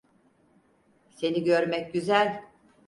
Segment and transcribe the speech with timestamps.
[1.11, 2.43] Seni görmek güzel.